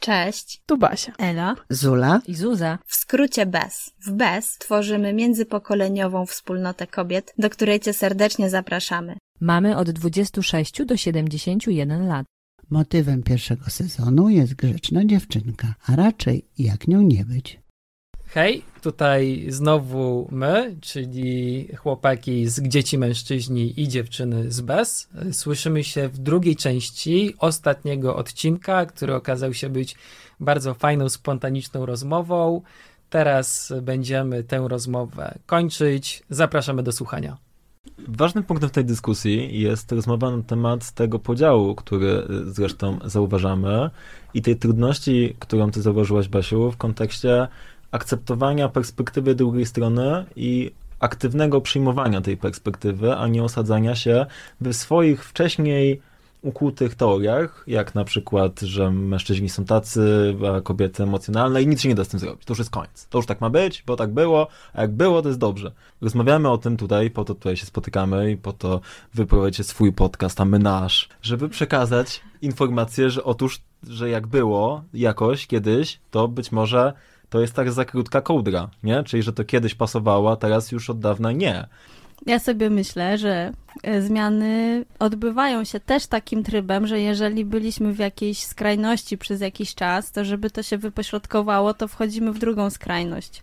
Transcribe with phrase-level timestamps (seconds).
[0.00, 1.12] Cześć, Tu Basia.
[1.18, 1.54] Ela.
[1.70, 2.20] Zula.
[2.26, 2.78] I Zuza.
[2.86, 3.90] W skrócie BES.
[4.06, 9.16] W BES tworzymy międzypokoleniową wspólnotę kobiet, do której Cię serdecznie zapraszamy.
[9.40, 12.26] Mamy od 26 do 71 lat.
[12.70, 17.60] Motywem pierwszego sezonu jest grzeczna dziewczynka, a raczej jak nią nie być.
[18.24, 25.08] Hej, tutaj znowu my, czyli chłopaki z Dzieci Mężczyźni i dziewczyny z BES.
[25.32, 29.96] Słyszymy się w drugiej części ostatniego odcinka, który okazał się być
[30.40, 32.62] bardzo fajną, spontaniczną rozmową.
[33.10, 36.22] Teraz będziemy tę rozmowę kończyć.
[36.30, 37.47] Zapraszamy do słuchania.
[38.08, 43.90] Ważnym punktem tej dyskusji jest rozmowa na temat tego podziału, który y, zresztą zauważamy
[44.34, 47.48] i tej trudności, którą ty zauważyłaś, Basiu, w kontekście
[47.90, 50.70] akceptowania perspektywy drugiej strony i
[51.00, 54.26] aktywnego przyjmowania tej perspektywy, a nie osadzania się
[54.60, 56.00] w swoich wcześniej
[56.42, 61.88] ukłutych teoriach, jak na przykład, że mężczyźni są tacy, a kobiety emocjonalne i nic się
[61.88, 62.44] nie da z tym zrobić.
[62.44, 63.06] To już jest koniec.
[63.10, 65.72] To już tak ma być, bo tak było, a jak było, to jest dobrze.
[66.00, 68.80] Rozmawiamy o tym tutaj, po to tutaj się spotykamy i po to
[69.14, 74.82] wy prowadzicie swój podcast, a my nasz, żeby przekazać informację, że otóż, że jak było
[74.94, 76.92] jakoś, kiedyś, to być może
[77.28, 79.02] to jest tak za krótka kołdra, nie?
[79.04, 81.68] Czyli, że to kiedyś pasowało, a teraz już od dawna nie.
[82.26, 83.52] Ja sobie myślę, że
[83.82, 89.74] e, zmiany odbywają się też takim trybem, że jeżeli byliśmy w jakiejś skrajności przez jakiś
[89.74, 93.42] czas, to żeby to się wypośrodkowało, to wchodzimy w drugą skrajność.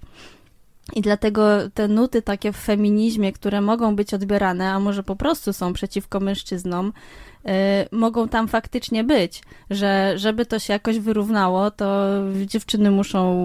[0.93, 5.53] I dlatego te nuty takie w feminizmie, które mogą być odbierane, a może po prostu
[5.53, 6.93] są przeciwko mężczyznom,
[7.45, 7.49] y,
[7.91, 12.07] mogą tam faktycznie być, że żeby to się jakoś wyrównało, to
[12.45, 13.37] dziewczyny muszą,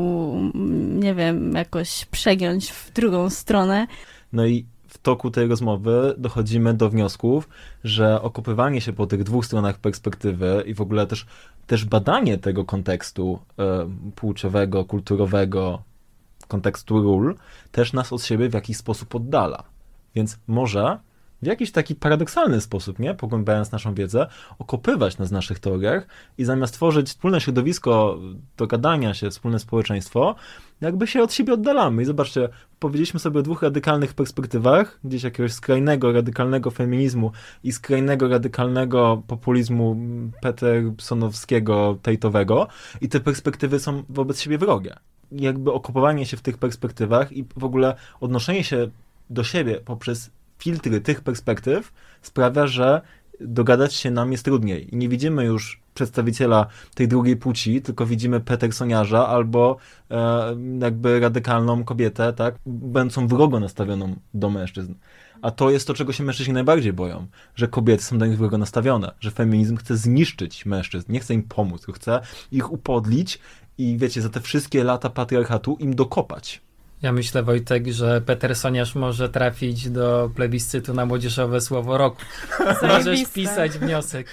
[0.54, 3.86] mm, nie wiem, jakoś przegiąć w drugą stronę.
[4.32, 4.66] No i
[5.02, 7.48] toku tej rozmowy dochodzimy do wniosków,
[7.84, 11.26] że okopywanie się po tych dwóch stronach perspektywy i w ogóle też,
[11.66, 15.82] też badanie tego kontekstu e, płciowego, kulturowego,
[16.48, 17.36] kontekstu ról,
[17.72, 19.62] też nas od siebie w jakiś sposób oddala.
[20.14, 20.98] Więc może
[21.42, 23.14] w jakiś taki paradoksalny sposób, nie?
[23.14, 24.26] Pogłębiając naszą wiedzę,
[24.58, 26.06] okopywać nas w naszych teoriach
[26.38, 28.18] i zamiast tworzyć wspólne środowisko
[28.56, 30.34] dogadania się, wspólne społeczeństwo,
[30.80, 32.02] jakby się od siebie oddalamy.
[32.02, 32.48] I zobaczcie,
[32.78, 37.32] powiedzieliśmy sobie o dwóch radykalnych perspektywach, gdzieś jakiegoś skrajnego, radykalnego feminizmu
[37.64, 39.96] i skrajnego, radykalnego populizmu
[40.40, 42.68] petersonowskiego, tejtowego
[43.00, 44.96] i te perspektywy są wobec siebie wrogie.
[45.32, 48.90] Jakby okopowanie się w tych perspektywach i w ogóle odnoszenie się
[49.30, 53.00] do siebie poprzez filtry tych perspektyw sprawia, że
[53.40, 54.94] dogadać się nam jest trudniej.
[54.94, 59.76] I nie widzimy już przedstawiciela tej drugiej płci, tylko widzimy petersoniarza albo
[60.10, 64.94] e, jakby radykalną kobietę, tak, będącą wrogo nastawioną do mężczyzn.
[65.42, 68.58] A to jest to, czego się mężczyźni najbardziej boją, że kobiety są do nich wrogo
[68.58, 72.20] nastawione, że feminizm chce zniszczyć mężczyzn, nie chce im pomóc, chce
[72.52, 73.38] ich upodlić
[73.78, 76.62] i wiecie, za te wszystkie lata patriarchatu im dokopać.
[77.02, 82.22] Ja myślę, Wojtek, że Petersoniarz może trafić do plebiscytu na młodzieżowe słowo roku.
[82.82, 84.26] Możesz pisać wniosek.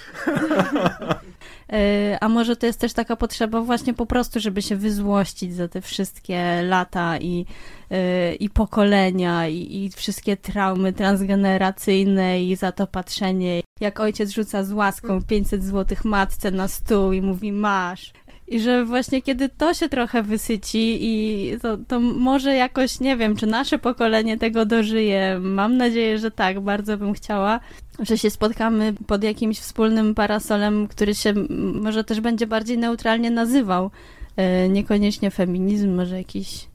[1.72, 5.68] E, A może to jest też taka potrzeba właśnie po prostu, żeby się wyzłościć za
[5.68, 7.46] te wszystkie lata i,
[7.90, 14.64] e, i pokolenia i, i wszystkie traumy transgeneracyjne i za to patrzenie, jak ojciec rzuca
[14.64, 18.12] z łaską 500 złotych matce na stół i mówi masz.
[18.50, 23.36] I że właśnie kiedy to się trochę wysyci i to, to może jakoś, nie wiem,
[23.36, 25.38] czy nasze pokolenie tego dożyje.
[25.40, 27.60] Mam nadzieję, że tak, bardzo bym chciała,
[28.00, 31.34] że się spotkamy pod jakimś wspólnym parasolem, który się
[31.74, 33.90] może też będzie bardziej neutralnie nazywał.
[34.36, 36.68] E, Niekoniecznie feminizm, może jakiś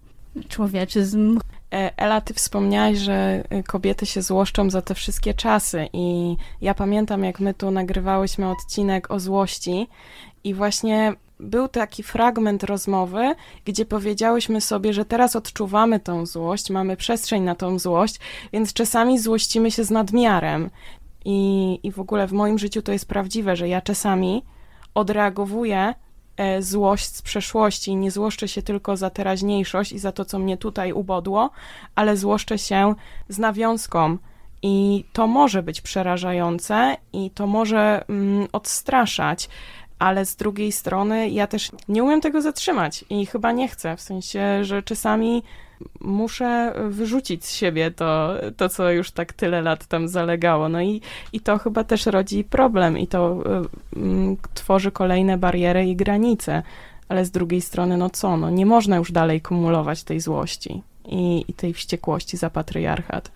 [0.50, 1.40] człowieczyzm.
[1.74, 6.74] E, Ela, ty wspomniałaś, że y, kobiety się złoszczą za te wszystkie czasy i ja
[6.74, 9.88] pamiętam, jak my tu nagrywałyśmy odcinek o złości
[10.44, 16.98] i właśnie był taki fragment rozmowy, gdzie powiedziałyśmy sobie, że teraz odczuwamy tą złość, mamy
[16.98, 18.20] przestrzeń na tą złość,
[18.54, 20.70] więc czasami złościmy się z nadmiarem.
[21.26, 24.44] I, I w ogóle w moim życiu to jest prawdziwe, że ja czasami
[24.94, 25.94] odreagowuję
[26.38, 30.40] e, złość z przeszłości i nie złoszczę się tylko za teraźniejszość i za to, co
[30.40, 31.50] mnie tutaj ubodło,
[31.96, 32.96] ale złoszczę się
[33.30, 34.18] z nawiązką.
[34.66, 39.50] I to może być przerażające i to może mm, odstraszać,
[40.00, 44.02] ale z drugiej strony ja też nie umiem tego zatrzymać i chyba nie chcę, w
[44.02, 45.44] sensie, że czasami
[46.00, 50.70] muszę wyrzucić z siebie to, to co już tak tyle lat tam zalegało.
[50.70, 51.02] No i,
[51.34, 53.44] i to chyba też rodzi problem i to
[53.96, 56.64] y, mm, tworzy kolejne bariery i granice.
[57.10, 61.46] ale z drugiej strony, no co, no nie można już dalej kumulować tej złości i,
[61.48, 63.32] i tej wściekłości za patriarchat.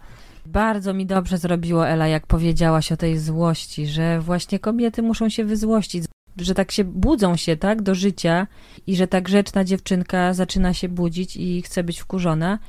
[0.45, 5.45] Bardzo mi dobrze zrobiło, Ela, jak powiedziałaś o tej złości, że właśnie kobiety muszą się
[5.45, 6.03] wyzłościć,
[6.37, 8.47] że tak się budzą się, tak, do życia
[8.87, 12.59] i że ta grzeczna dziewczynka zaczyna się budzić i chce być wkurzona.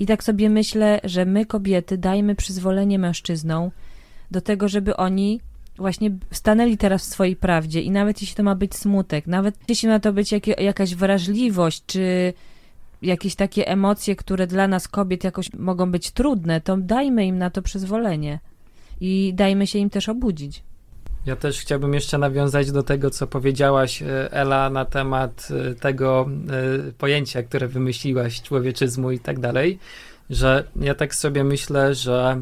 [0.00, 3.70] I tak sobie myślę, że my kobiety dajmy przyzwolenie mężczyznom
[4.30, 5.40] do tego, żeby oni
[5.76, 9.88] właśnie stanęli teraz w swojej prawdzie i nawet jeśli to ma być smutek, nawet jeśli
[9.88, 12.32] ma to być jak, jakaś wrażliwość, czy
[13.02, 17.50] jakieś takie emocje, które dla nas kobiet jakoś mogą być trudne, to dajmy im na
[17.50, 18.40] to przyzwolenie
[19.00, 20.62] i dajmy się im też obudzić.
[21.26, 26.28] Ja też chciałbym jeszcze nawiązać do tego, co powiedziałaś, e, Ela, na temat e, tego
[26.88, 29.78] e, pojęcia, które wymyśliłaś, człowieczyzmu i tak dalej,
[30.30, 32.40] że ja tak sobie myślę, że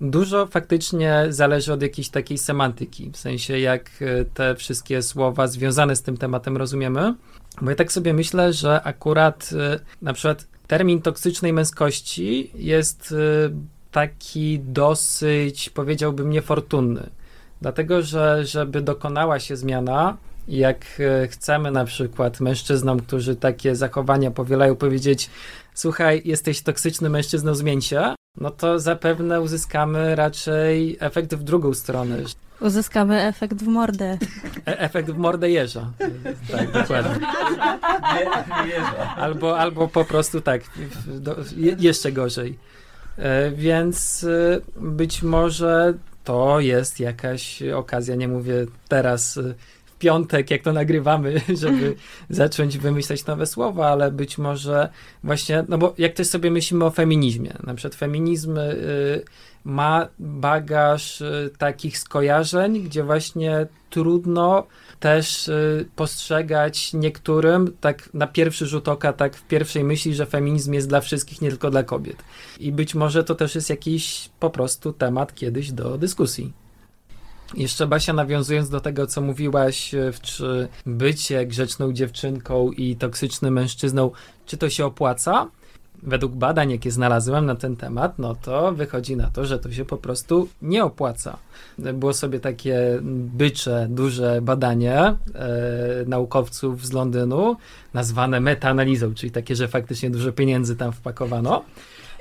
[0.00, 3.90] dużo faktycznie zależy od jakiejś takiej semantyki, w sensie jak
[4.34, 7.14] te wszystkie słowa związane z tym tematem rozumiemy.
[7.62, 9.50] Bo ja tak sobie myślę, że akurat
[10.02, 13.14] na przykład termin toksycznej męskości jest
[13.92, 17.10] taki dosyć, powiedziałbym, niefortunny
[17.64, 20.16] Dlatego, że żeby dokonała się zmiana,
[20.48, 25.30] jak e, chcemy na przykład mężczyznom, którzy takie zachowania powielają, powiedzieć:
[25.74, 32.16] Słuchaj, jesteś toksyczny mężczyzną, zmień się, no to zapewne uzyskamy raczej efekt w drugą stronę.
[32.60, 34.18] Uzyskamy efekt w mordę.
[34.66, 35.90] E efekt w mordę jeża.
[36.50, 37.26] Tak, dokładnie.
[39.16, 40.62] Albo, albo po prostu tak,
[41.06, 42.58] do, je, jeszcze gorzej.
[43.18, 49.54] E, więc e, być może to jest jakaś okazja, nie mówię teraz y,
[49.84, 51.94] w piątek, jak to nagrywamy, żeby
[52.30, 54.88] zacząć wymyślać nowe słowa, ale być może
[55.24, 59.22] właśnie, no bo jak też sobie myślimy o feminizmie, na przykład feminizm y,
[59.64, 64.66] ma bagaż y, takich skojarzeń, gdzie właśnie trudno
[65.00, 70.72] też y, postrzegać niektórym, tak na pierwszy rzut oka, tak w pierwszej myśli, że feminizm
[70.72, 72.16] jest dla wszystkich, nie tylko dla kobiet.
[72.60, 76.52] I być może to też jest jakiś po prostu temat kiedyś do dyskusji.
[77.56, 84.10] Jeszcze Basia, nawiązując do tego, co mówiłaś, y, czy bycie grzeczną dziewczynką i toksycznym mężczyzną,
[84.46, 85.50] czy to się opłaca?
[86.02, 89.84] Według badań, jakie znalazłem na ten temat, no to wychodzi na to, że to się
[89.84, 91.36] po prostu nie opłaca.
[91.78, 92.98] Było sobie takie
[93.34, 95.16] bycze, duże badanie e,
[96.06, 97.56] naukowców z Londynu,
[97.94, 101.64] nazwane metaanalizą, czyli takie, że faktycznie dużo pieniędzy tam wpakowano.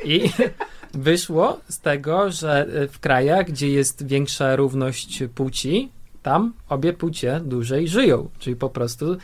[0.06, 0.30] I
[0.94, 5.90] wyszło z tego, że w krajach, gdzie jest większa równość płci,
[6.24, 9.18] tam obie płcie dłużej żyją, czyli po prostu e,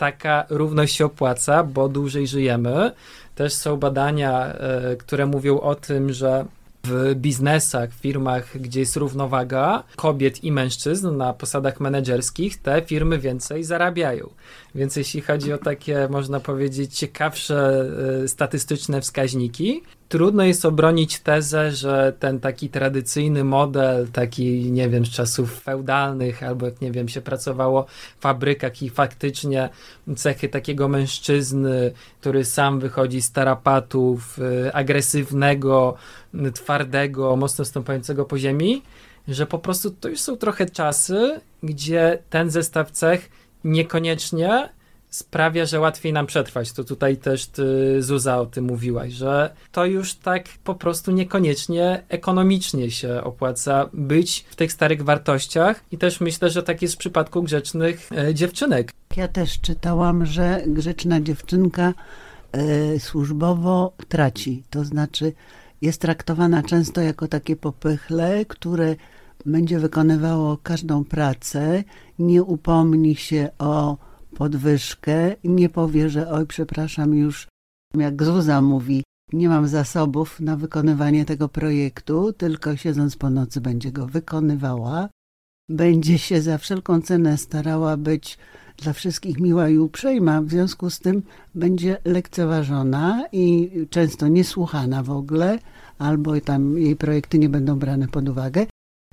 [0.00, 2.92] taka równość się opłaca, bo dłużej żyjemy.
[3.34, 6.44] Też są badania, e, które mówią o tym, że
[6.84, 13.64] w biznesach, firmach, gdzie jest równowaga kobiet i mężczyzn na posadach menedżerskich, te firmy więcej
[13.64, 14.28] zarabiają.
[14.74, 17.86] Więc jeśli chodzi o takie, można powiedzieć, ciekawsze
[18.24, 25.06] y, statystyczne wskaźniki, trudno jest obronić tezę, że ten taki tradycyjny model, taki, nie wiem,
[25.06, 27.86] z czasów feudalnych, albo jak, nie wiem, się pracowało
[28.18, 29.68] w fabrykach i faktycznie
[30.16, 35.94] cechy takiego mężczyzny, który sam wychodzi z tarapatów, y, agresywnego,
[36.54, 38.82] twardego, mocno stąpającego po ziemi,
[39.28, 43.30] że po prostu to już są trochę czasy, gdzie ten zestaw cech
[43.64, 44.68] niekoniecznie
[45.10, 46.72] sprawia, że łatwiej nam przetrwać.
[46.72, 52.02] To tutaj też ty, Zuza, o tym mówiłaś, że to już tak po prostu niekoniecznie
[52.08, 56.98] ekonomicznie się opłaca być w tych starych wartościach i też myślę, że tak jest w
[56.98, 58.92] przypadku grzecznych e, dziewczynek.
[59.16, 61.94] Ja też czytałam, że grzeczna dziewczynka
[62.52, 65.32] e, służbowo traci, to znaczy
[65.82, 68.96] jest traktowana często jako takie popychle, które
[69.46, 71.84] będzie wykonywało każdą pracę,
[72.18, 73.96] nie upomni się o
[74.36, 77.48] podwyżkę nie powie, że oj, przepraszam, już
[77.94, 83.92] jak Zuza mówi, nie mam zasobów na wykonywanie tego projektu, tylko siedząc po nocy będzie
[83.92, 85.08] go wykonywała.
[85.68, 88.38] Będzie się za wszelką cenę starała być
[88.76, 91.22] dla wszystkich miła i uprzejma, w związku z tym
[91.54, 95.58] będzie lekceważona i często niesłuchana w ogóle,
[95.98, 98.66] albo tam jej projekty nie będą brane pod uwagę.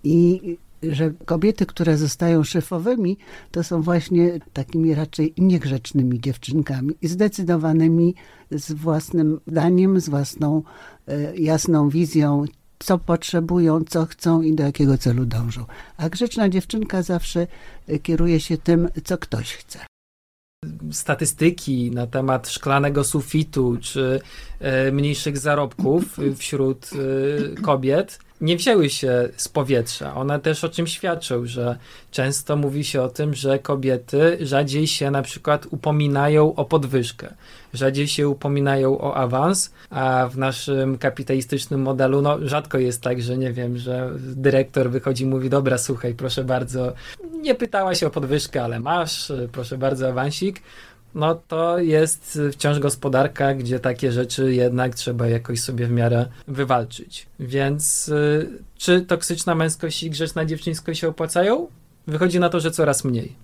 [0.03, 3.17] I że kobiety, które zostają szefowymi,
[3.51, 8.15] to są właśnie takimi raczej niegrzecznymi dziewczynkami, zdecydowanymi
[8.51, 10.63] z własnym zdaniem, z własną
[11.07, 12.45] e, jasną wizją,
[12.79, 15.65] co potrzebują, co chcą i do jakiego celu dążą.
[15.97, 17.47] A grzeczna dziewczynka zawsze
[17.87, 19.79] e, kieruje się tym, co ktoś chce
[20.91, 24.21] statystyki na temat szklanego sufitu czy
[24.59, 26.89] e, mniejszych zarobków wśród
[27.61, 30.15] kobiet nie wzięły się z powietrza.
[30.15, 31.77] One też o czym świadczą, że
[32.11, 37.33] często mówi się o tym, że kobiety rzadziej się na przykład upominają o podwyżkę,
[37.73, 43.37] rzadziej się upominają o awans, a w naszym kapitalistycznym modelu no, rzadko jest tak, że
[43.37, 46.93] nie wiem, że dyrektor wychodzi i mówi, dobra, słuchaj, proszę bardzo,
[47.41, 50.61] nie pytałaś o podwyżkę, ale masz, proszę bardzo, awansik
[51.15, 57.27] no to jest wciąż gospodarka, gdzie takie rzeczy jednak trzeba jakoś sobie w miarę wywalczyć.
[57.39, 61.67] Więc y, czy toksyczna męskość i grzeczna dziewczyńskość się opłacają?
[62.07, 63.35] Wychodzi na to, że coraz mniej.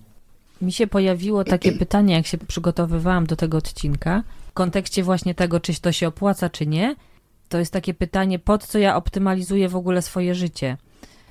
[0.62, 5.60] Mi się pojawiło takie pytanie, jak się przygotowywałam do tego odcinka, w kontekście właśnie tego,
[5.60, 6.96] czy to się opłaca, czy nie.
[7.48, 10.76] To jest takie pytanie, pod co ja optymalizuję w ogóle swoje życie.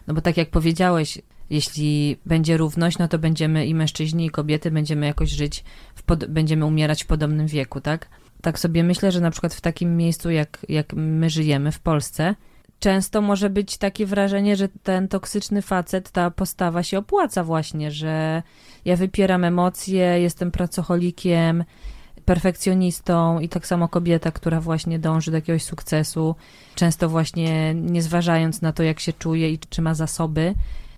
[0.08, 1.22] No bo tak jak powiedziałeś,
[1.54, 5.64] jeśli będzie równość, no to będziemy i mężczyźni, i kobiety będziemy jakoś żyć,
[6.06, 8.10] pod, będziemy umierać w podobnym wieku, tak?
[8.42, 12.36] Tak sobie myślę, że na przykład w takim miejscu, jak, jak my żyjemy w Polsce,
[12.80, 18.44] często może być takie wrażenie, że ten toksyczny facet, ta postawa się opłaca właśnie, że
[18.86, 21.64] ja wypieram emocje, jestem pracocholikiem,
[22.26, 26.36] perfekcjonistą i tak samo kobieta, która właśnie dąży do jakiegoś sukcesu,
[26.76, 30.54] często właśnie nie zważając na to, jak się czuje i czy ma zasoby,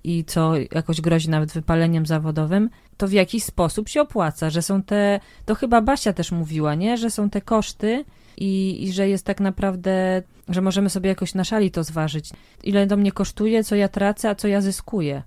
[0.10, 4.84] i co jakoś grozi nawet wypaleniem zawodowym, to w jakiś sposób się opłaca, że są
[4.84, 8.06] te, to chyba Basia też mówiła, nie, że są te koszty
[8.38, 12.30] i, i że jest tak naprawdę, że możemy sobie jakoś na szali to zważyć.
[12.64, 15.24] Ile to mnie kosztuje, co ja tracę, a co ja zyskuję.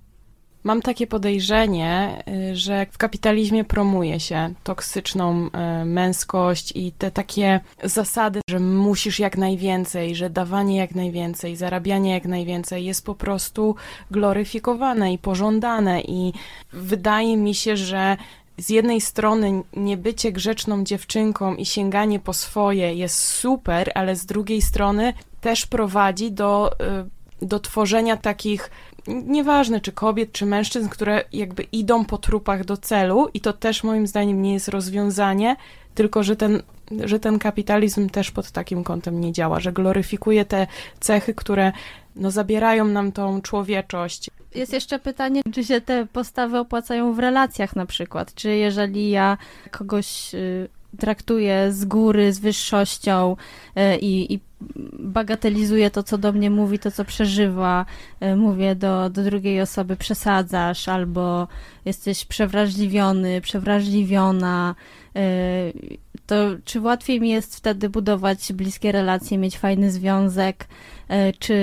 [0.64, 2.22] Mam takie podejrzenie,
[2.52, 9.18] y, że w kapitalizmie promuje się toksyczną y, męskość i te takie zasady, że musisz
[9.18, 13.76] jak najwięcej, że dawanie jak najwięcej, zarabianie jak najwięcej jest po prostu
[14.10, 16.00] gloryfikowane i pożądane.
[16.00, 16.32] I
[16.72, 18.16] wydaje mi się, że
[18.58, 24.62] z jednej strony niebycie grzeczną dziewczynką i sięganie po swoje jest super, ale z drugiej
[24.62, 26.72] strony też prowadzi do,
[27.42, 28.70] y, do tworzenia takich
[29.08, 33.84] nieważne czy kobiet, czy mężczyzn, które jakby idą po trupach do celu i to też
[33.84, 35.56] moim zdaniem nie jest rozwiązanie,
[35.94, 36.62] tylko że ten,
[37.04, 40.66] że ten kapitalizm też pod takim kątem nie działa, że gloryfikuje te
[41.00, 41.72] cechy, które
[42.16, 44.30] no, zabierają nam tą człowieczość.
[44.54, 49.38] Jest jeszcze pytanie, czy się te postawy opłacają w relacjach na przykład, czy jeżeli ja
[49.70, 53.36] kogoś y, traktuję z góry, z wyższością
[53.76, 54.40] y, i, i
[54.98, 57.86] bagatelizuje to, co do mnie mówi, to, co przeżywa.
[58.20, 61.48] E, mówię do, do drugiej osoby, przesadzasz, albo
[61.84, 64.74] jesteś przewrażliwiony, przewrażliwiona.
[65.16, 65.22] E,
[66.26, 70.68] to czy łatwiej mi jest wtedy budować bliskie relacje, mieć fajny związek,
[71.08, 71.54] e, czy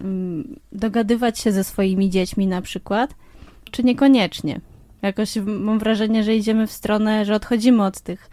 [0.00, 3.14] mm, dogadywać się ze swoimi dziećmi na przykład,
[3.70, 4.60] czy niekoniecznie?
[5.02, 8.30] Jakoś mam wrażenie, że idziemy w stronę, że odchodzimy od tych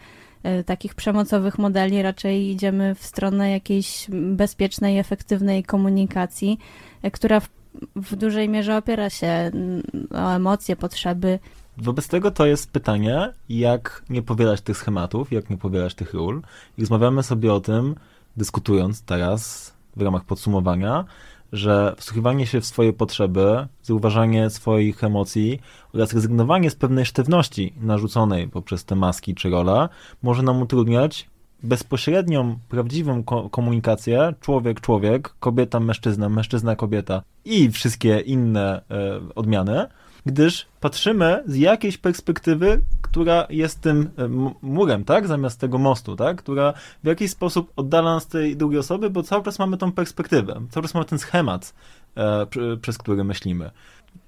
[0.65, 6.59] takich przemocowych modeli, raczej idziemy w stronę jakiejś bezpiecznej, efektywnej komunikacji,
[7.01, 7.49] e, która w,
[7.95, 11.39] w dużej mierze opiera się mm, o emocje, potrzeby.
[11.77, 16.41] Wobec tego to jest pytanie, jak nie powielać tych schematów, jak nie powielać tych ról.
[16.77, 17.95] I rozmawiamy sobie o tym,
[18.37, 21.05] dyskutując teraz w ramach podsumowania,
[21.53, 25.59] że wsłuchiwanie się w swoje potrzeby, zauważanie swoich emocji
[25.93, 29.89] oraz rezygnowanie z pewnej sztywności narzuconej poprzez te maski czy role
[30.23, 31.29] może nam utrudniać
[31.63, 39.85] bezpośrednią, prawdziwą ko komunikację człowiek-człowiek, kobieta-mężczyzna, mężczyzna-kobieta i wszystkie inne e, odmiany,
[40.25, 42.81] gdyż patrzymy z jakiejś perspektywy,
[43.17, 44.27] która jest tym e,
[44.61, 49.09] murem, tak, zamiast tego mostu, tak, która w jakiś sposób oddala nas tej drugiej osoby,
[49.09, 51.73] bo cały czas mamy tą perspektywę, cały czas mamy ten schemat,
[52.15, 52.47] e,
[52.81, 53.71] przez który myślimy.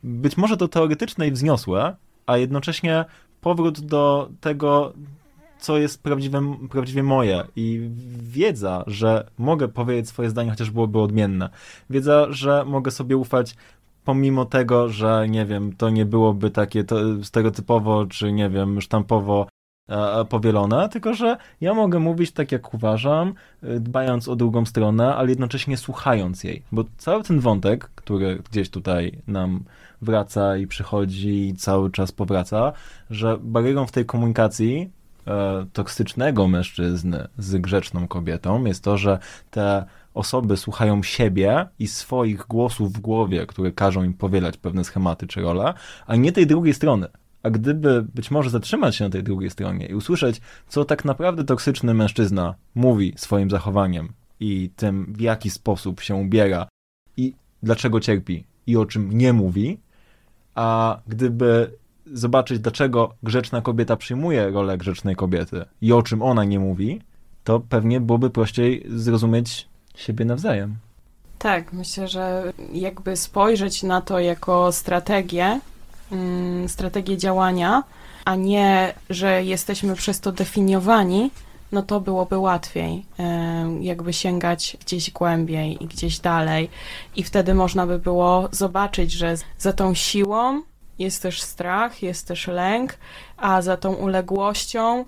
[0.03, 3.05] Być może to teoretyczne i wzniosłe, a jednocześnie
[3.41, 4.93] powrót do tego,
[5.59, 7.89] co jest prawdziwe, prawdziwie moje i
[8.21, 11.49] wiedza, że mogę powiedzieć swoje zdanie, chociaż byłoby odmienne.
[11.89, 13.55] Wiedza, że mogę sobie ufać
[14.09, 19.47] pomimo tego, że nie wiem, to nie byłoby takie to stereotypowo, czy nie wiem, sztampowo
[19.89, 25.15] e, powielone, tylko że ja mogę mówić tak, jak uważam, e, dbając o drugą stronę,
[25.15, 26.61] ale jednocześnie słuchając jej.
[26.71, 29.63] Bo cały ten wątek, który gdzieś tutaj nam
[30.01, 32.73] wraca i przychodzi i cały czas powraca,
[33.09, 34.89] że barierą w tej komunikacji
[35.27, 39.19] e, toksycznego mężczyzny z grzeczną kobietą jest to, że
[39.51, 45.27] te osoby słuchają siebie i swoich głosów w głowie, które każą im powielać pewne schematy
[45.27, 45.73] czy role,
[46.07, 47.07] a nie tej drugiej strony.
[47.43, 51.43] A gdyby być może zatrzymać się na tej drugiej stronie i usłyszeć, co tak naprawdę
[51.43, 56.67] toksyczny mężczyzna mówi swoim zachowaniem i tym, w jaki sposób się ubiera
[57.17, 59.79] i dlaczego cierpi i o czym nie mówi,
[60.55, 66.59] a gdyby zobaczyć, dlaczego grzeczna kobieta przyjmuje rolę grzecznej kobiety i o czym ona nie
[66.59, 67.01] mówi,
[67.43, 69.68] to pewnie byłoby prościej zrozumieć
[69.99, 70.75] siebie nawzajem.
[71.39, 75.59] Tak, myślę, że jakby spojrzeć na to jako strategię,
[76.11, 77.83] mm, strategię działania,
[78.25, 81.31] a nie, że jesteśmy przez to definiowani,
[81.71, 83.05] no to byłoby łatwiej
[83.81, 86.69] jakby sięgać gdzieś głębiej i gdzieś dalej.
[87.15, 90.61] I wtedy można by było zobaczyć, że za tą siłą
[90.99, 92.97] jest też strach, jest też lęk,
[93.37, 95.05] a za tą uległością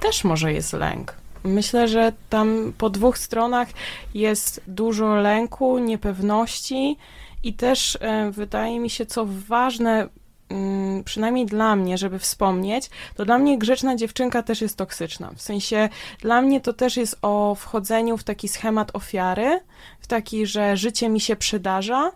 [0.00, 1.14] też może jest lęk.
[1.46, 3.68] Myślę, że tam po dwóch stronach
[4.14, 6.96] jest dużo lęku, niepewności
[7.42, 10.08] i też e, wydaje mi się, co ważne,
[10.48, 15.32] mm, przynajmniej dla mnie, żeby wspomnieć, to dla mnie grzeczna dziewczynka też jest toksyczna.
[15.36, 15.88] W sensie
[16.20, 19.60] dla mnie to też jest o wchodzeniu w taki schemat ofiary,
[20.00, 22.12] w taki, że życie mi się przydarza,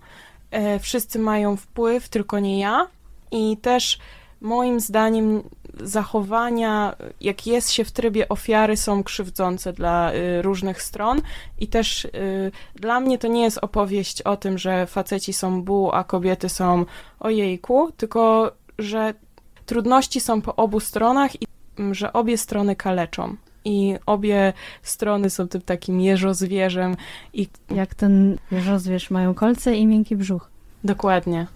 [0.50, 2.86] e, wszyscy mają wpływ, tylko nie ja.
[3.30, 3.98] I też
[4.40, 5.42] moim zdaniem
[5.82, 11.22] zachowania, jak jest się w trybie ofiary, są krzywdzące dla y, różnych stron
[11.58, 15.90] i też y, dla mnie to nie jest opowieść o tym, że faceci są bu,
[15.92, 16.84] a kobiety są
[17.20, 19.14] ojejku, tylko że
[19.66, 21.46] trudności są po obu stronach i
[21.92, 23.36] że obie strony kaleczą.
[23.64, 26.96] I obie strony są tym takim jeżozwierzem.
[27.32, 27.48] I...
[27.70, 30.50] Jak ten jeżozwierz mają kolce i miękki brzuch.
[30.84, 31.46] Dokładnie.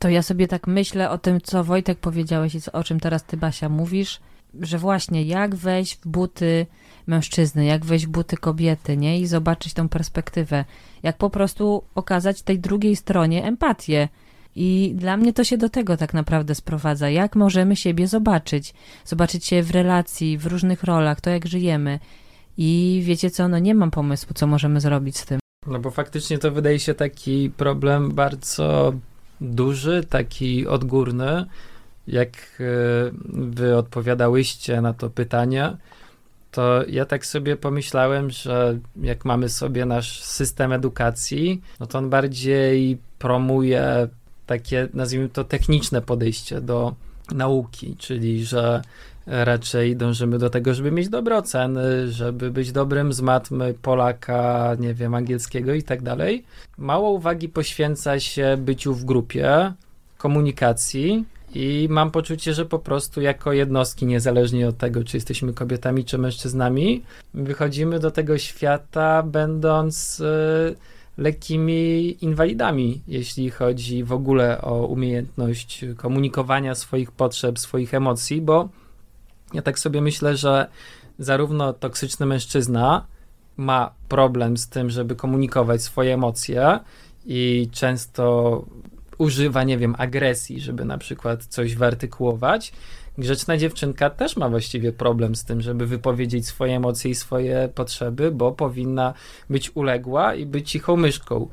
[0.00, 3.36] To ja sobie tak myślę o tym, co Wojtek powiedziałeś i o czym teraz ty,
[3.36, 4.20] Basia, mówisz,
[4.60, 6.66] że właśnie jak wejść w buty
[7.06, 9.20] mężczyzny, jak wejść w buty kobiety, nie?
[9.20, 10.64] I zobaczyć tą perspektywę.
[11.02, 14.08] Jak po prostu okazać tej drugiej stronie empatię.
[14.56, 17.10] I dla mnie to się do tego tak naprawdę sprowadza.
[17.10, 18.74] Jak możemy siebie zobaczyć?
[19.04, 21.98] Zobaczyć się w relacji, w różnych rolach, to jak żyjemy.
[22.58, 25.40] I wiecie co, no nie mam pomysłu, co możemy zrobić z tym.
[25.66, 28.92] No bo faktycznie to wydaje się taki problem bardzo
[29.40, 31.46] duży, taki odgórny,
[32.06, 32.28] jak
[32.60, 32.64] e,
[33.32, 35.76] wy odpowiadałyście na to pytanie,
[36.50, 42.10] to ja tak sobie pomyślałem, że jak mamy sobie nasz system edukacji, no to on
[42.10, 44.08] bardziej promuje
[44.46, 46.94] takie, nazwijmy to, techniczne podejście do
[47.32, 48.82] nauki, czyli że
[49.26, 54.94] raczej dążymy do tego, żeby mieć dobre oceny, żeby być dobrym z matmy, Polaka, nie
[54.94, 56.44] wiem, angielskiego i tak dalej.
[56.78, 59.72] Mało uwagi poświęca się byciu w grupie,
[60.18, 66.04] komunikacji i mam poczucie, że po prostu jako jednostki, niezależnie od tego, czy jesteśmy kobietami,
[66.04, 67.02] czy mężczyznami,
[67.34, 70.76] wychodzimy do tego świata będąc y,
[71.18, 78.68] lekkimi inwalidami, jeśli chodzi w ogóle o umiejętność komunikowania swoich potrzeb, swoich emocji, bo
[79.52, 80.66] ja tak sobie myślę, że
[81.18, 83.06] zarówno toksyczny mężczyzna
[83.56, 86.78] ma problem z tym, żeby komunikować swoje emocje
[87.26, 88.64] i często
[89.18, 92.72] używa, nie wiem, agresji, żeby na przykład coś wyartykułować.
[93.18, 98.30] Grzeczna dziewczynka też ma właściwie problem z tym, żeby wypowiedzieć swoje emocje i swoje potrzeby,
[98.30, 99.14] bo powinna
[99.50, 101.48] być uległa i być cichą myszką.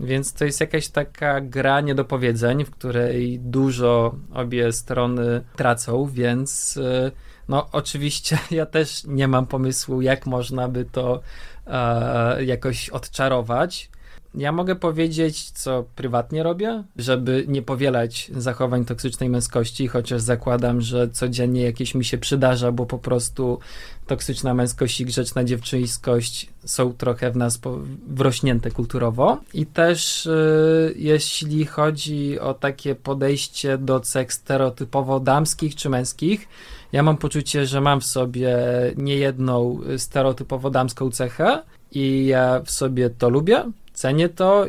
[0.00, 6.76] Więc to jest jakaś taka gra niedopowiedzeń, w której dużo obie strony tracą, więc.
[6.76, 7.12] Yy,
[7.48, 11.20] no, oczywiście ja też nie mam pomysłu, jak można by to
[11.66, 13.90] e, jakoś odczarować.
[14.34, 21.08] Ja mogę powiedzieć, co prywatnie robię, żeby nie powielać zachowań toksycznej męskości, chociaż zakładam, że
[21.08, 23.58] codziennie jakieś mi się przydarza, bo po prostu
[24.06, 27.60] toksyczna męskość i grzeczna dziewczyńskość są trochę w nas
[28.08, 29.38] wrośnięte kulturowo.
[29.54, 36.48] I też y, jeśli chodzi o takie podejście do cech stereotypowo damskich czy męskich,
[36.92, 38.58] ja mam poczucie, że mam w sobie
[38.96, 44.66] niejedną stereotypowo damską cechę i ja w sobie to lubię, cenię to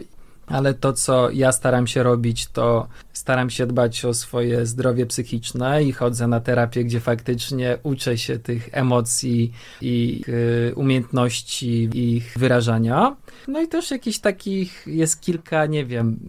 [0.48, 5.84] ale to, co ja staram się robić, to staram się dbać o swoje zdrowie psychiczne
[5.84, 10.22] i chodzę na terapię, gdzie faktycznie uczę się tych emocji i
[10.70, 13.16] y, umiejętności ich wyrażania.
[13.48, 16.20] No i też jakichś takich jest kilka, nie wiem,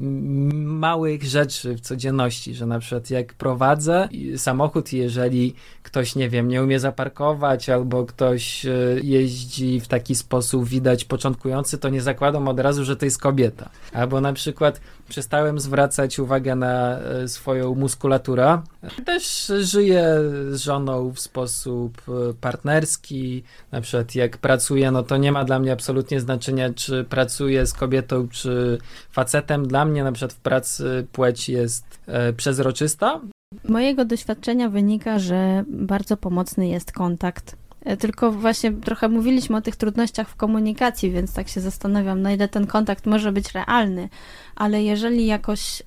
[0.64, 6.62] małych rzeczy w codzienności, że na przykład jak prowadzę samochód, jeżeli ktoś, nie wiem, nie
[6.62, 12.60] umie zaparkować albo ktoś y, jeździ w taki sposób widać początkujący, to nie zakładam od
[12.60, 13.70] razu, że to jest kobieta.
[13.92, 18.62] Albo na przykład przestałem zwracać uwagę na e, swoją muskulaturę.
[19.04, 20.04] Też żyję
[20.50, 23.42] z żoną w sposób e, partnerski.
[23.72, 27.72] Na przykład jak pracuję, no to nie ma dla mnie absolutnie znaczenia, czy pracuję z
[27.72, 28.78] kobietą, czy
[29.10, 29.68] facetem.
[29.68, 33.20] Dla mnie na przykład w pracy płeć jest e, przezroczysta.
[33.68, 37.56] Mojego doświadczenia wynika, że bardzo pomocny jest kontakt
[37.98, 42.48] tylko właśnie trochę mówiliśmy o tych trudnościach w komunikacji, więc tak się zastanawiam, na ile
[42.48, 44.08] ten kontakt może być realny,
[44.56, 45.84] ale jeżeli jakoś y,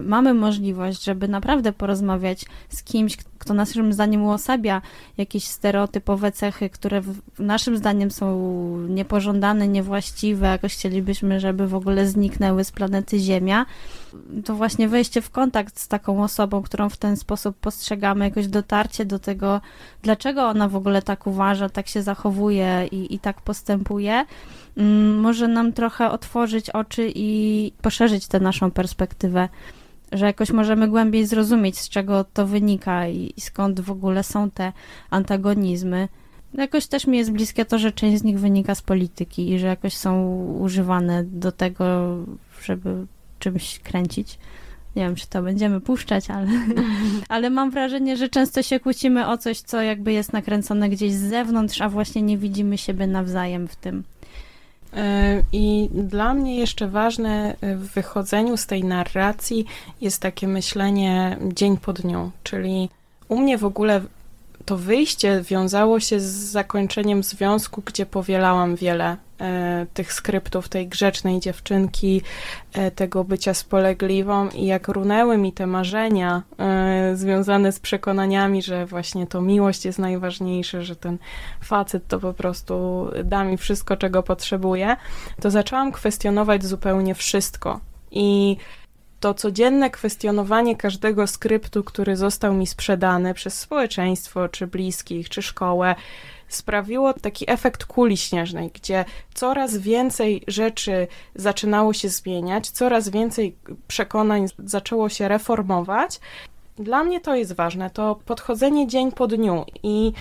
[0.00, 4.82] mamy możliwość, żeby naprawdę porozmawiać z kimś, kto naszym zdaniem uosabia
[5.18, 8.38] jakieś stereotypowe cechy, które w, naszym zdaniem są
[8.88, 13.66] niepożądane, niewłaściwe, jakoś chcielibyśmy, żeby w ogóle zniknęły z planety Ziemia,
[14.44, 19.04] to właśnie wejście w kontakt z taką osobą, którą w ten sposób postrzegamy, jakoś dotarcie
[19.04, 19.60] do tego,
[20.02, 24.24] dlaczego ona w ogóle tak uważa, tak się zachowuje i, i tak postępuje,
[25.18, 29.48] może nam trochę otworzyć oczy i poszerzyć tę naszą perspektywę
[30.12, 34.50] że jakoś możemy głębiej zrozumieć, z czego to wynika i, i skąd w ogóle są
[34.50, 34.72] te
[35.10, 36.08] antagonizmy.
[36.54, 39.66] Jakoś też mi jest bliskie to, że część z nich wynika z polityki i że
[39.66, 42.16] jakoś są używane do tego,
[42.62, 43.06] żeby
[43.38, 44.38] czymś kręcić.
[44.96, 46.48] Nie wiem, czy to będziemy puszczać, ale,
[47.28, 51.30] ale mam wrażenie, że często się kłócimy o coś, co jakby jest nakręcone gdzieś z
[51.30, 54.04] zewnątrz, a właśnie nie widzimy siebie nawzajem w tym.
[54.96, 59.66] E, I dla mnie jeszcze ważne w wychodzeniu z tej narracji
[60.00, 62.88] jest takie myślenie dzień po dniu, czyli
[63.28, 64.00] u mnie w ogóle
[64.66, 71.40] to wyjście wiązało się z zakończeniem związku, gdzie powielałam wiele e, tych skryptów, tej grzecznej
[71.40, 72.22] dziewczynki,
[72.72, 78.86] e, tego bycia spolegliwą i jak runęły mi te marzenia e, związane z przekonaniami, że
[78.86, 81.18] właśnie to miłość jest najważniejsze, że ten
[81.60, 84.96] facet to po prostu da mi wszystko, czego potrzebuję,
[85.40, 87.80] to zaczęłam kwestionować zupełnie wszystko.
[88.10, 88.56] I
[89.26, 95.94] to codzienne kwestionowanie każdego skryptu, który został mi sprzedany przez społeczeństwo, czy bliskich, czy szkołę,
[96.48, 103.56] sprawiło taki efekt kuli śnieżnej, gdzie coraz więcej rzeczy zaczynało się zmieniać, coraz więcej
[103.88, 106.20] przekonań zaczęło się reformować.
[106.78, 110.12] Dla mnie to jest ważne, to podchodzenie dzień po dniu i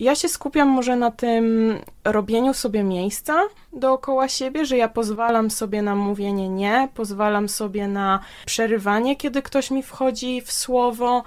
[0.00, 5.82] ja się skupiam może na tym robieniu sobie miejsca dookoła siebie, że ja pozwalam sobie
[5.82, 11.22] na mówienie nie, pozwalam sobie na przerywanie, kiedy ktoś mi wchodzi w słowo,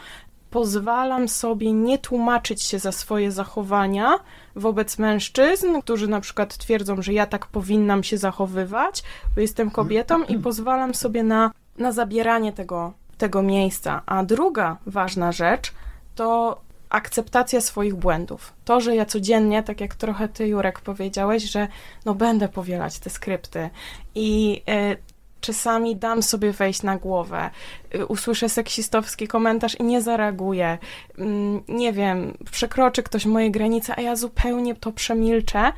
[0.50, 4.20] pozwalam sobie nie tłumaczyć się za swoje zachowania
[4.56, 9.04] wobec mężczyzn, którzy na przykład twierdzą, że ja tak powinnam się zachowywać,
[9.36, 14.02] bo jestem kobietą i pozwalam sobie na, na zabieranie tego, tego miejsca.
[14.06, 15.74] A druga ważna rzecz
[16.16, 16.58] to
[16.94, 18.54] akceptacja swoich błędów.
[18.66, 21.68] To, że ja codziennie, tak jak trochę ty, Jurek, powiedziałeś, że
[22.06, 23.70] no będę powielać te skrypty
[24.16, 24.98] i y,
[25.42, 27.50] czasami dam sobie wejść na głowę,
[27.96, 30.78] y, usłyszę seksistowski komentarz i nie zareaguję.
[31.20, 31.24] Y,
[31.68, 35.72] nie wiem, przekroczy ktoś moje granice, a ja zupełnie to przemilczę.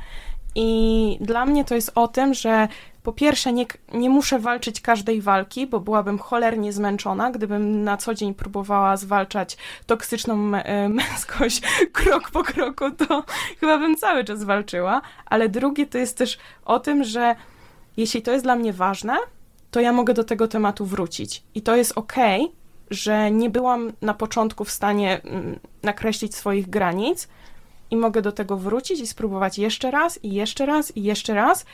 [0.54, 2.68] I dla mnie to jest o tym, że
[3.06, 8.14] po pierwsze, nie, nie muszę walczyć każdej walki, bo byłabym cholernie zmęczona, gdybym na co
[8.14, 11.60] dzień próbowała zwalczać toksyczną e, męskość
[11.92, 13.24] krok po kroku, to
[13.60, 15.02] chyba bym cały czas walczyła.
[15.26, 17.36] Ale drugie to jest też o tym, że
[17.96, 19.16] jeśli to jest dla mnie ważne,
[19.70, 21.42] to ja mogę do tego tematu wrócić.
[21.54, 22.14] I to jest ok,
[22.90, 25.20] że nie byłam na początku w stanie
[25.82, 27.28] nakreślić swoich granic,
[27.90, 31.66] i mogę do tego wrócić i spróbować jeszcze raz, i jeszcze raz, i jeszcze raz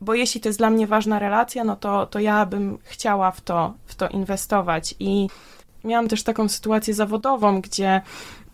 [0.00, 3.40] bo jeśli to jest dla mnie ważna relacja, no to, to ja bym chciała w
[3.40, 4.94] to, w to inwestować.
[5.00, 5.28] I
[5.84, 8.00] miałam też taką sytuację zawodową, gdzie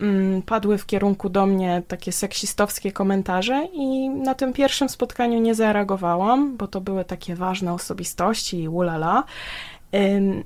[0.01, 5.55] mm, padły w kierunku do mnie takie seksistowskie komentarze i na tym pierwszym spotkaniu nie
[5.55, 9.25] zareagowałam, bo to były takie ważne osobistości i ulala.
[9.95, 10.45] Ym,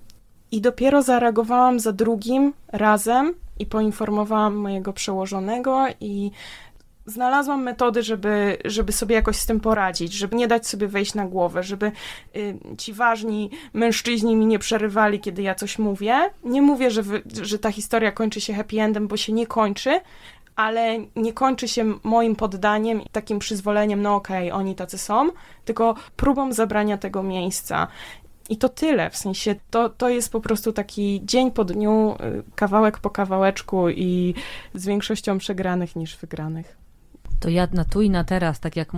[0.52, 6.30] I dopiero zareagowałam za drugim razem i poinformowałam mojego przełożonego i
[7.10, 11.26] znalazłam metody, żeby, żeby sobie jakoś z tym poradzić, żeby nie dać sobie wejść na
[11.26, 11.92] głowę, żeby
[12.36, 16.30] y, ci ważni mężczyźni mi nie przerywali, kiedy ja coś mówię.
[16.44, 20.00] Nie mówię, że, wy, że ta historia kończy się happy endem, bo się nie kończy,
[20.56, 25.30] ale nie kończy się moim poddaniem, takim przyzwoleniem, no okej, okay, oni tacy są,
[25.64, 27.88] tylko próbą zabrania tego miejsca.
[28.48, 32.42] I to tyle, w sensie to, to jest po prostu taki dzień po dniu, y,
[32.54, 34.34] kawałek po kawałeczku i
[34.74, 36.79] z większością przegranych niż wygranych
[37.40, 38.92] to ja na tu i na teraz, tak jak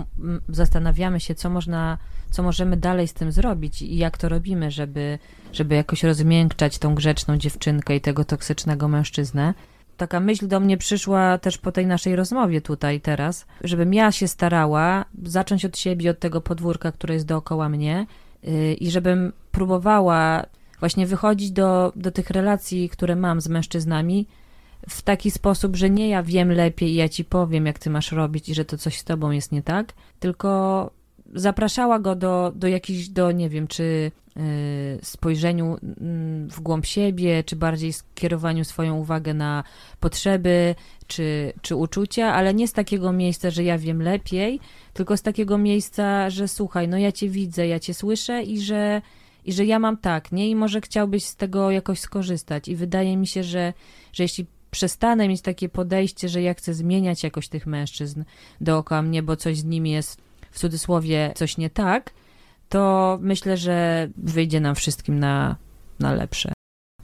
[0.49, 1.97] zastanawiamy się, co można,
[2.31, 5.19] co możemy dalej z tym zrobić i jak to robimy, żeby,
[5.53, 9.53] żeby jakoś rozmiękczać tą grzeczną dziewczynkę i tego toksycznego mężczyznę.
[9.97, 14.27] Taka myśl do mnie przyszła też po tej naszej rozmowie tutaj teraz, żebym ja się
[14.27, 18.05] starała zacząć od siebie, od tego podwórka, które jest dookoła mnie
[18.43, 20.45] yy, i żebym próbowała
[20.79, 24.27] właśnie wychodzić do, do tych relacji, które mam z mężczyznami,
[24.89, 28.11] w taki sposób, że nie ja wiem lepiej i ja ci powiem, jak ty masz
[28.11, 30.91] robić i że to coś z tobą jest nie tak, tylko
[31.35, 37.43] zapraszała go do, do jakichś, do nie wiem, czy y, spojrzeniu mm, w głąb siebie,
[37.43, 39.63] czy bardziej skierowaniu swoją uwagę na
[39.99, 40.75] potrzeby,
[41.07, 44.59] czy, czy uczucia, ale nie z takiego miejsca, że ja wiem lepiej,
[44.93, 49.01] tylko z takiego miejsca, że słuchaj, no ja cię widzę, ja cię słyszę i że,
[49.45, 50.49] i że ja mam tak, nie?
[50.49, 52.67] I może chciałbyś z tego jakoś skorzystać.
[52.67, 53.73] I wydaje mi się, że,
[54.13, 58.23] że jeśli przestanę mieć takie podejście, że ja chcę zmieniać jakoś tych mężczyzn
[58.61, 62.11] dookoła mnie, bo coś z nimi jest w cudzysłowie coś nie tak,
[62.69, 65.55] to myślę, że wyjdzie nam wszystkim na,
[65.99, 66.53] na lepsze.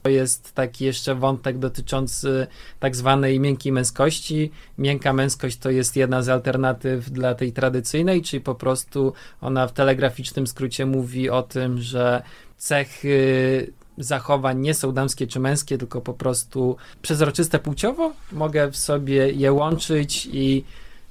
[0.02, 2.48] To jest taki jeszcze wątek dotyczący
[2.80, 4.52] tak zwanej miękkiej męskości.
[4.78, 9.74] Miękka męskość to jest jedna z alternatyw dla tej tradycyjnej, czyli po prostu ona w
[9.74, 12.24] telegraficznym skrócie mówi o tym, że
[12.58, 18.12] cechy zachowań nie są damskie czy męskie, tylko po prostu przezroczyste płciowo.
[18.32, 20.64] Mogę w sobie je łączyć i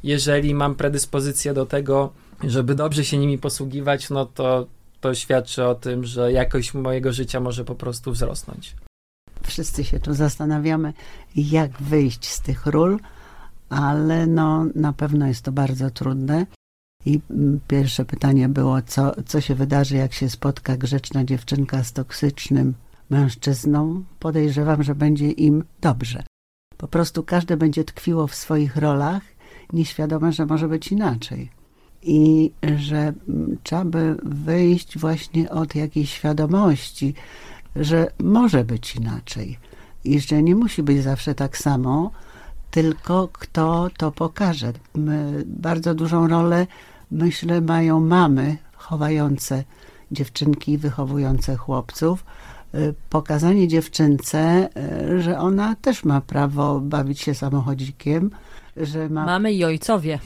[0.02, 2.12] jeżeli mam predyspozycję do tego,
[2.44, 4.66] żeby dobrze się nimi posługiwać, no to
[5.00, 8.74] to świadczy o tym, że jakość mojego życia może po prostu wzrosnąć.
[9.42, 10.92] Wszyscy się tu zastanawiamy,
[11.36, 12.98] jak wyjść z tych ról,
[13.68, 16.46] ale no, na pewno jest to bardzo trudne.
[17.04, 21.92] I mm, pierwsze pytanie było, co, co się wydarzy, jak się spotka grzeczna dziewczynka z
[21.92, 22.74] toksycznym
[23.10, 24.04] mężczyzną?
[24.18, 26.22] Podejrzewam, że będzie im dobrze.
[26.76, 29.22] Po prostu każde będzie tkwiło w swoich rolach,
[29.72, 31.50] nieświadome, że może być inaczej.
[32.02, 37.14] I że mm, trzeba by wyjść właśnie od jakiejś świadomości,
[37.76, 39.58] że może być inaczej
[40.04, 42.10] i że nie musi być zawsze tak samo,
[42.70, 44.72] tylko kto to pokaże.
[44.94, 46.66] My, bardzo dużą rolę,
[47.10, 49.64] myślę, mają mamy chowające
[50.12, 52.24] dziewczynki, wychowujące chłopców.
[52.74, 54.68] Y, pokazanie dziewczynce,
[55.10, 58.30] y, że ona też ma prawo bawić się samochodzikiem,
[58.76, 59.26] że ma...
[59.26, 60.18] Mamy i ojcowie.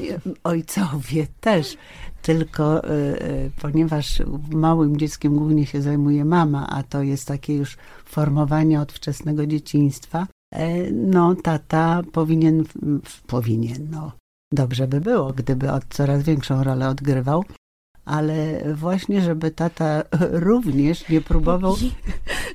[0.44, 1.76] Ojcowie też,
[2.22, 8.80] tylko y, ponieważ małym dzieckiem głównie się zajmuje mama, a to jest takie już formowanie
[8.80, 10.26] od wczesnego dzieciństwa,
[10.92, 12.64] no tata powinien,
[13.26, 14.12] powinien, no
[14.52, 17.44] dobrze by było, gdyby od coraz większą rolę odgrywał,
[18.04, 20.02] ale właśnie, żeby tata
[20.48, 21.76] również nie próbował.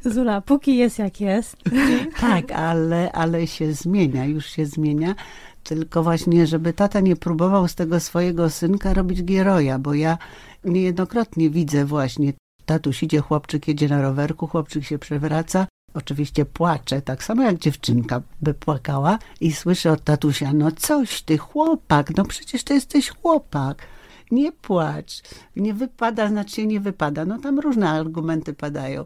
[0.06, 1.58] Zula, póki jest jak jest.
[2.22, 5.16] Tak, ale, ale się zmienia, już się zmienia.
[5.64, 10.18] Tylko właśnie, żeby tata nie próbował z tego swojego synka robić gieroja, bo ja
[10.64, 12.34] niejednokrotnie widzę właśnie,
[12.66, 18.22] tatuś idzie, chłopczyk jedzie na rowerku, chłopczyk się przewraca, oczywiście płacze, tak samo jak dziewczynka
[18.42, 23.88] by płakała i słyszę od tatusia, no coś ty chłopak, no przecież ty jesteś chłopak
[24.32, 25.22] nie płacz,
[25.56, 27.26] nie wypada, znaczy nie wypada.
[27.26, 29.06] No tam różne argumenty padają.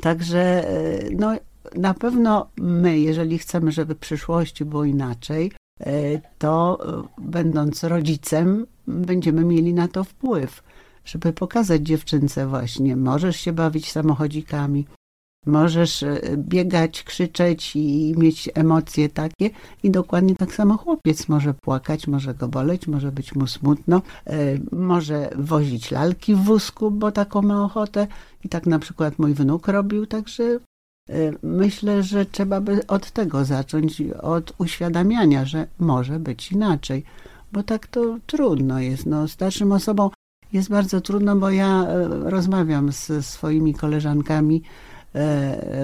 [0.00, 1.34] Także e, no,
[1.76, 5.92] na pewno my, jeżeli chcemy, żeby w przyszłości było inaczej, e,
[6.38, 10.62] to e, będąc rodzicem, będziemy mieli na to wpływ,
[11.04, 14.86] żeby pokazać dziewczynce właśnie, możesz się bawić samochodzikami,
[15.46, 19.50] Możesz e, biegać, krzyczeć i mieć emocje takie.
[19.82, 24.58] I dokładnie tak samo chłopiec może płakać, może go boleć, może być mu smutno, e,
[24.72, 28.06] może wozić lalki w wózku, bo taką ma ochotę.
[28.44, 30.58] I tak na przykład mój wnuk robił, także e,
[31.42, 37.04] myślę, że trzeba by od tego zacząć, od uświadamiania, że może być inaczej,
[37.52, 39.06] bo tak to trudno jest.
[39.06, 40.10] No, starszym osobom
[40.52, 41.86] jest bardzo trudno, bo ja
[42.24, 44.62] rozmawiam z swoimi koleżankami,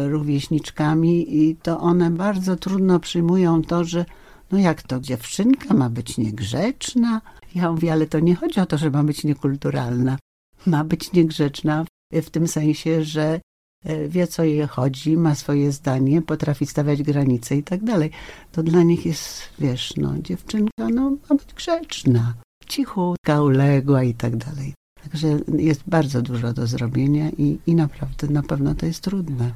[0.06, 4.04] rówieśniczkami i to one bardzo trudno przyjmują to, że
[4.50, 7.20] no jak to dziewczynka ma być niegrzeczna?
[7.54, 10.18] Ja mówię, ale to nie chodzi o to, że ma być niekulturalna.
[10.66, 13.40] Ma być niegrzeczna w tym sensie, że
[13.84, 18.10] e, wie, co jej chodzi, ma swoje zdanie, potrafi stawiać granice i tak dalej.
[18.52, 22.34] To dla nich jest, wiesz, no, dziewczynka, no, ma być grzeczna,
[22.66, 24.74] cichutka, uległa i tak dalej.
[25.10, 29.50] Także jest bardzo dużo do zrobienia i, i naprawdę na pewno to jest trudne.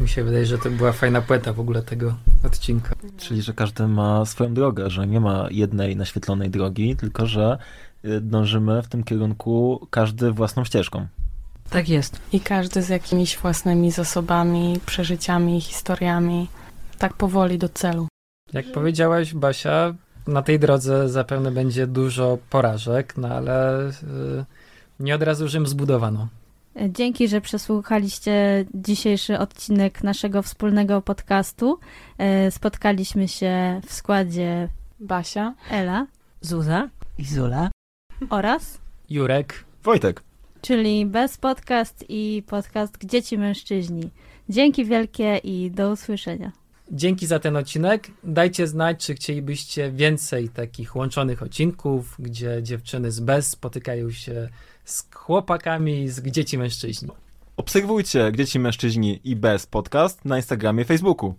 [0.00, 2.14] Mi się wydaje, że to była fajna płeta w ogóle tego
[2.44, 2.94] odcinka.
[3.16, 7.58] Czyli, że każdy ma swoją drogę, że nie ma jednej naświetlonej drogi, tylko że
[8.04, 11.06] y, dążymy w tym kierunku każdy własną ścieżką.
[11.70, 12.20] Tak jest.
[12.32, 16.48] I każdy z jakimiś własnymi zasobami, przeżyciami, historiami,
[16.98, 18.08] tak powoli do celu.
[18.52, 19.94] Jak powiedziałaś, Basia,
[20.26, 23.90] na tej drodze zapewne będzie dużo porażek, no ale.
[24.02, 24.57] Yy
[25.00, 26.28] nie od razu Rzym zbudowano.
[26.88, 31.78] Dzięki, że przesłuchaliście dzisiejszy odcinek naszego wspólnego podcastu.
[32.18, 34.68] E, spotkaliśmy się w składzie
[35.00, 36.06] Basia, Ela,
[36.40, 37.70] Zuza i Zula
[38.30, 38.78] oraz
[39.10, 40.22] Jurek, Wojtek.
[40.60, 44.10] Czyli bez podcast i podcast Dzieci Mężczyźni.
[44.48, 46.52] Dzięki wielkie i do usłyszenia.
[46.90, 48.10] Dzięki za ten odcinek.
[48.24, 54.48] Dajcie znać, czy chcielibyście więcej takich łączonych odcinków, gdzie dziewczyny z bez spotykają się
[54.88, 57.08] z chłopakami, z dzieci mężczyźni.
[57.56, 61.34] Obserwujcie Dzieci Mężczyźni i Bez podcast na Instagramie i Facebooku.